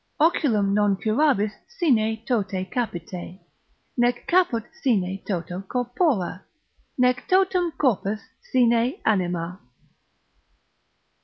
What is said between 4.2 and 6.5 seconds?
caput sine toto corpora,